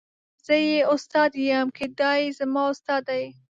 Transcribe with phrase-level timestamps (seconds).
[0.45, 3.25] زه یې استاد یم که دای زما استاد دی.